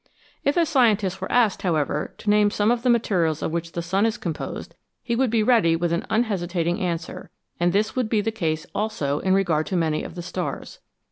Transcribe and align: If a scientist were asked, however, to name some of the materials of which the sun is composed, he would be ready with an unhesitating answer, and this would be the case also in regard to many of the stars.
If 0.43 0.57
a 0.57 0.65
scientist 0.65 1.21
were 1.21 1.31
asked, 1.31 1.61
however, 1.61 2.15
to 2.17 2.29
name 2.31 2.49
some 2.49 2.71
of 2.71 2.81
the 2.81 2.89
materials 2.89 3.43
of 3.43 3.51
which 3.51 3.73
the 3.73 3.83
sun 3.83 4.07
is 4.07 4.17
composed, 4.17 4.73
he 5.03 5.15
would 5.15 5.29
be 5.29 5.43
ready 5.43 5.75
with 5.75 5.93
an 5.93 6.07
unhesitating 6.09 6.79
answer, 6.81 7.29
and 7.59 7.71
this 7.71 7.95
would 7.95 8.09
be 8.09 8.19
the 8.21 8.31
case 8.31 8.65
also 8.73 9.19
in 9.19 9.35
regard 9.35 9.67
to 9.67 9.75
many 9.75 10.01
of 10.03 10.15
the 10.15 10.23
stars. 10.23 10.79